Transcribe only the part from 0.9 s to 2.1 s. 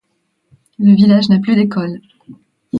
village n'a plus d'école.